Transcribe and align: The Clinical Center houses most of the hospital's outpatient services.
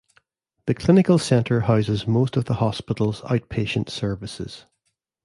The 0.65 0.73
Clinical 0.73 1.19
Center 1.19 1.59
houses 1.59 2.07
most 2.07 2.35
of 2.35 2.45
the 2.45 2.55
hospital's 2.55 3.21
outpatient 3.21 3.87
services. 3.91 4.65